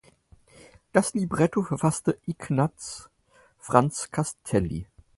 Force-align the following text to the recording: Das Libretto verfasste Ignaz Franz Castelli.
Das 0.93 1.13
Libretto 1.13 1.61
verfasste 1.61 2.17
Ignaz 2.25 3.07
Franz 3.59 4.09
Castelli. 4.09 4.87